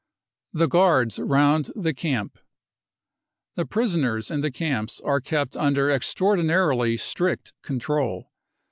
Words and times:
The 0.51 0.67
Guards 0.67 1.19
round 1.19 1.69
the 1.75 1.93
Camp. 1.93 2.39
The 3.53 3.67
prisoners 3.67 4.31
in 4.31 4.41
the 4.41 4.49
camps 4.49 4.99
are 5.01 5.21
kept 5.21 5.55
under 5.55 5.91
extraordinarily 5.91 6.97
strict 6.97 7.53
control. 7.61 8.31